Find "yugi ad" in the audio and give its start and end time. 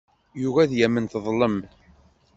0.41-0.71